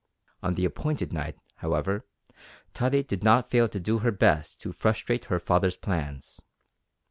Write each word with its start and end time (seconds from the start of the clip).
On 0.41 0.55
the 0.55 0.65
appointed 0.65 1.13
night, 1.13 1.37
however, 1.57 2.07
Tottie 2.73 3.03
did 3.03 3.23
not 3.23 3.51
fail 3.51 3.67
to 3.67 3.79
do 3.79 3.99
her 3.99 4.09
best 4.11 4.59
to 4.61 4.71
frustrate 4.73 5.25
her 5.25 5.37
father's 5.39 5.75
plans. 5.75 6.41